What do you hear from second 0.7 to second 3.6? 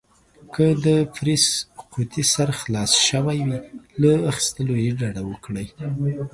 د پرېس قوطي سر خلاص شوی وي،